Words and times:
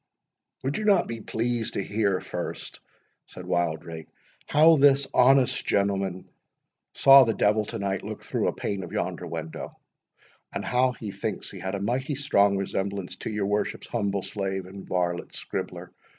"Would 0.63 0.79
you 0.79 0.83
not 0.83 1.05
be 1.07 1.21
pleased 1.21 1.75
to 1.75 1.83
hear 1.83 2.19
first," 2.21 2.79
said 3.27 3.45
Wildrake, 3.45 4.07
"how 4.47 4.77
this 4.77 5.05
honest 5.13 5.63
gentleman 5.63 6.27
saw 6.95 7.23
the 7.23 7.35
devil 7.35 7.65
to 7.65 7.77
night 7.77 8.01
look 8.03 8.23
through 8.23 8.47
a 8.47 8.51
pane 8.51 8.81
of 8.83 8.91
yonder 8.91 9.27
window, 9.27 9.77
and 10.55 10.65
how 10.65 10.93
he 10.93 11.11
thinks 11.11 11.51
he 11.51 11.59
had 11.59 11.75
a 11.75 11.79
mighty 11.79 12.15
strong 12.15 12.57
resemblance 12.57 13.15
to 13.17 13.29
your 13.29 13.45
worship's 13.45 13.85
humble 13.89 14.23
slave 14.23 14.65
and 14.65 14.87
varlet 14.87 15.33
scribbler? 15.33 15.91